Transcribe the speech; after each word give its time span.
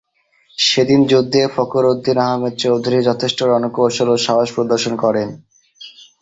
সেদিন 0.57 0.99
যুদ্ধে 1.07 1.41
ফখর 1.55 1.83
উদ্দিন 1.91 2.17
আহমেদ 2.25 2.53
চৌধুরী 2.63 2.99
যথেষ্ট 3.09 3.39
রণকৌশল 3.43 4.07
ও 4.11 4.25
সাহস 4.25 4.47
প্রদর্শন 4.55 4.93
করেন। 5.03 5.29